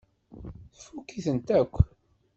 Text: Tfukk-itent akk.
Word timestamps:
Tfukk-itent 0.77 1.47
akk. 1.59 1.75